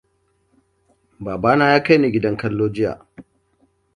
Babana 1.25 1.65
ya 1.73 1.79
kaini 1.83 2.11
gidan 2.13 2.37
kallo 2.37 2.65
jiya. 2.75 2.93